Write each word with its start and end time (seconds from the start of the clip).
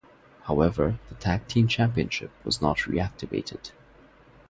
However, 0.45 0.97
the 1.09 1.13
tag 1.13 1.47
team 1.47 1.67
championship 1.67 2.31
was 2.43 2.59
not 2.59 2.77
reactivated. 2.87 3.69